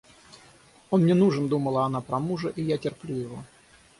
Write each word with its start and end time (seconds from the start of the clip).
Он 0.89 1.01
мне 1.03 1.13
нужен,— 1.13 1.47
думала 1.47 1.85
она 1.85 2.01
про 2.01 2.17
мужа,— 2.17 2.47
и 2.55 2.63
я 2.63 2.79
терплю 2.79 3.15
его. 3.15 3.43